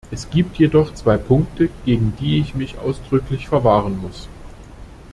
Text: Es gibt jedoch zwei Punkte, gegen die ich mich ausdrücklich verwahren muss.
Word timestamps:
Es 0.09 0.27
gibt 0.31 0.57
jedoch 0.57 0.95
zwei 0.95 1.15
Punkte, 1.17 1.69
gegen 1.85 2.15
die 2.19 2.39
ich 2.39 2.55
mich 2.55 2.79
ausdrücklich 2.79 3.47
verwahren 3.47 3.99
muss. 4.01 4.27